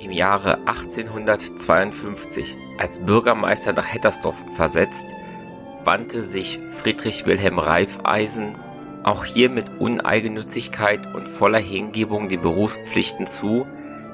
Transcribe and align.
Im 0.00 0.12
Jahre 0.12 0.58
1852 0.66 2.56
als 2.78 3.04
Bürgermeister 3.04 3.72
nach 3.72 3.92
Hettersdorf 3.92 4.36
versetzt, 4.54 5.14
wandte 5.82 6.22
sich 6.22 6.60
Friedrich 6.70 7.26
Wilhelm 7.26 7.58
Reifeisen 7.58 8.54
auch 9.02 9.24
hier 9.24 9.50
mit 9.50 9.80
Uneigennützigkeit 9.80 11.12
und 11.14 11.26
voller 11.26 11.58
Hingebung 11.58 12.28
den 12.28 12.42
Berufspflichten 12.42 13.26
zu, 13.26 13.66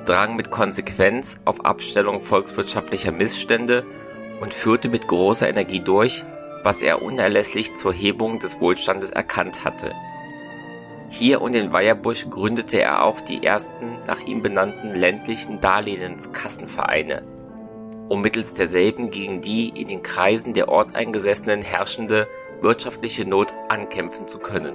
drang 0.07 0.37
mit 0.37 0.51
Konsequenz 0.51 1.40
auf 1.44 1.65
Abstellung 1.65 2.22
volkswirtschaftlicher 2.22 3.12
Missstände 3.12 3.85
und 4.40 4.54
führte 4.54 4.88
mit 4.88 5.06
großer 5.06 5.48
Energie 5.48 5.80
durch, 5.80 6.24
was 6.62 6.80
er 6.80 7.03
unerlässlich 7.03 7.74
zur 7.74 7.92
Hebung 7.92 8.38
des 8.38 8.60
Wohlstandes 8.60 9.10
erkannt 9.10 9.64
hatte. 9.64 9.92
Hier 11.09 11.43
und 11.43 11.55
in 11.55 11.73
Weierbusch 11.73 12.29
gründete 12.31 12.81
er 12.81 13.04
auch 13.04 13.21
die 13.21 13.45
ersten 13.45 13.99
nach 14.07 14.21
ihm 14.21 14.43
benannten 14.43 14.95
ländlichen 14.95 15.61
Darlehenskassenvereine, 15.61 17.23
um 18.09 18.21
mittels 18.21 18.55
derselben 18.55 19.11
gegen 19.11 19.41
die 19.41 19.69
in 19.69 19.89
den 19.89 20.03
Kreisen 20.03 20.55
der 20.55 20.69
Ortseingesessenen 20.69 21.62
herrschende 21.62 22.27
wirtschaftliche 22.62 23.25
Not 23.25 23.53
ankämpfen 23.69 24.27
zu 24.27 24.39
können. 24.39 24.75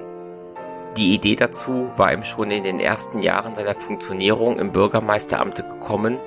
Die 0.98 1.14
Idee 1.14 1.36
dazu 1.36 1.90
war 1.98 2.14
ihm 2.14 2.24
schon 2.24 2.52
in 2.52 2.64
den 2.64 2.80
ersten 2.80 3.22
Jahren 3.22 3.56
seiner 3.56 3.76
Funktionierung 3.76 4.60
im 4.60 4.72
Bürgermeisteramte 4.72 5.64
gekommen, 5.64 6.18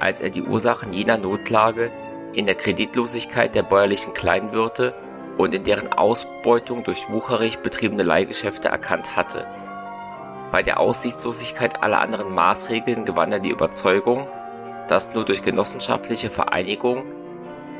als 0.00 0.20
er 0.20 0.30
die 0.30 0.42
Ursachen 0.42 0.92
jener 0.92 1.18
Notlage 1.18 1.90
in 2.32 2.46
der 2.46 2.54
Kreditlosigkeit 2.54 3.54
der 3.54 3.62
bäuerlichen 3.62 4.14
Kleinwirte 4.14 4.94
und 5.38 5.54
in 5.54 5.64
deren 5.64 5.90
Ausbeutung 5.92 6.82
durch 6.82 7.08
wucherig 7.08 7.60
betriebene 7.60 8.02
Leihgeschäfte 8.02 8.68
erkannt 8.68 9.16
hatte. 9.16 9.46
Bei 10.50 10.62
der 10.62 10.80
Aussichtslosigkeit 10.80 11.82
aller 11.82 12.00
anderen 12.00 12.34
Maßregeln 12.34 13.04
gewann 13.04 13.32
er 13.32 13.38
die 13.38 13.50
Überzeugung, 13.50 14.26
dass 14.88 15.14
nur 15.14 15.24
durch 15.24 15.42
genossenschaftliche 15.42 16.28
Vereinigung, 16.28 17.04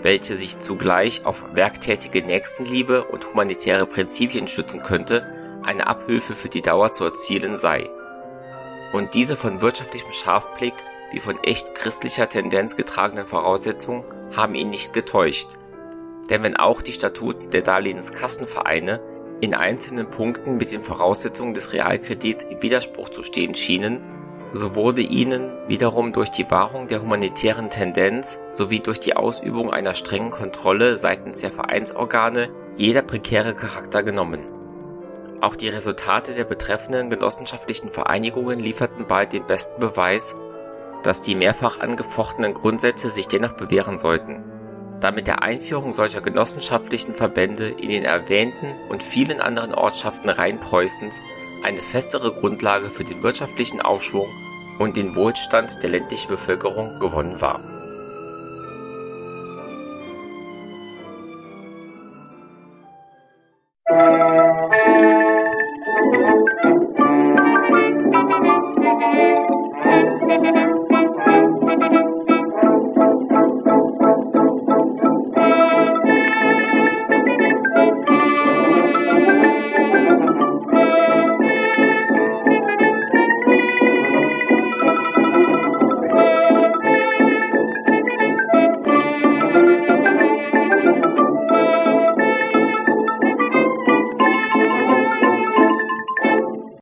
welche 0.02 0.36
sich 0.36 0.60
zugleich 0.60 1.26
auf 1.26 1.42
werktätige 1.52 2.22
Nächstenliebe 2.22 3.04
und 3.04 3.26
humanitäre 3.28 3.86
Prinzipien 3.86 4.46
stützen 4.46 4.82
könnte, 4.82 5.26
eine 5.64 5.88
Abhilfe 5.88 6.36
für 6.36 6.48
die 6.48 6.62
Dauer 6.62 6.92
zu 6.92 7.04
erzielen 7.04 7.56
sei. 7.56 7.90
Und 8.92 9.14
diese 9.14 9.36
von 9.36 9.60
wirtschaftlichem 9.60 10.12
Scharfblick 10.12 10.74
wie 11.10 11.20
von 11.20 11.42
echt 11.42 11.74
christlicher 11.74 12.28
Tendenz 12.28 12.76
getragenen 12.76 13.26
Voraussetzungen 13.26 14.04
haben 14.36 14.54
ihn 14.54 14.70
nicht 14.70 14.92
getäuscht 14.92 15.48
denn 16.30 16.42
wenn 16.42 16.56
auch 16.56 16.82
die 16.82 16.92
Statuten 16.92 17.50
der 17.50 17.62
Darlehenskassenvereine 17.62 19.00
in 19.40 19.54
einzelnen 19.54 20.10
Punkten 20.10 20.56
mit 20.56 20.72
den 20.72 20.82
Voraussetzungen 20.82 21.54
des 21.54 21.72
Realkredits 21.72 22.44
im 22.44 22.62
Widerspruch 22.62 23.08
zu 23.08 23.22
stehen 23.22 23.54
schienen, 23.54 24.00
so 24.52 24.74
wurde 24.74 25.02
ihnen 25.02 25.52
wiederum 25.68 26.12
durch 26.12 26.30
die 26.30 26.50
Wahrung 26.50 26.88
der 26.88 27.02
humanitären 27.02 27.68
Tendenz 27.68 28.40
sowie 28.50 28.80
durch 28.80 28.98
die 28.98 29.14
Ausübung 29.14 29.70
einer 29.70 29.94
strengen 29.94 30.30
Kontrolle 30.30 30.96
seitens 30.96 31.40
der 31.40 31.52
Vereinsorgane 31.52 32.48
jeder 32.76 33.02
prekäre 33.02 33.54
Charakter 33.54 34.02
genommen. 34.02 34.40
Auch 35.40 35.54
die 35.54 35.68
Resultate 35.68 36.32
der 36.32 36.44
betreffenden 36.44 37.10
genossenschaftlichen 37.10 37.90
Vereinigungen 37.90 38.58
lieferten 38.58 39.06
bald 39.06 39.32
den 39.32 39.46
besten 39.46 39.80
Beweis, 39.80 40.34
dass 41.04 41.22
die 41.22 41.36
mehrfach 41.36 41.78
angefochtenen 41.78 42.54
Grundsätze 42.54 43.10
sich 43.10 43.28
dennoch 43.28 43.52
bewähren 43.52 43.98
sollten 43.98 44.57
da 45.00 45.10
mit 45.10 45.26
der 45.26 45.42
Einführung 45.42 45.92
solcher 45.92 46.20
genossenschaftlichen 46.20 47.14
Verbände 47.14 47.68
in 47.68 47.88
den 47.88 48.04
erwähnten 48.04 48.74
und 48.88 49.02
vielen 49.02 49.40
anderen 49.40 49.74
Ortschaften 49.74 50.28
Rheinpreußens 50.28 51.22
eine 51.62 51.82
festere 51.82 52.32
Grundlage 52.32 52.90
für 52.90 53.04
den 53.04 53.22
wirtschaftlichen 53.22 53.80
Aufschwung 53.80 54.28
und 54.78 54.96
den 54.96 55.14
Wohlstand 55.14 55.82
der 55.82 55.90
ländlichen 55.90 56.28
Bevölkerung 56.28 56.98
gewonnen 57.00 57.40
war 57.40 57.77